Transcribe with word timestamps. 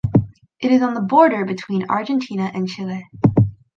It 0.59 0.71
is 0.71 0.81
on 0.81 0.95
the 0.95 0.99
border 1.01 1.45
between 1.45 1.87
Argentina 1.87 2.49
and 2.55 2.67
Chile. 2.67 3.07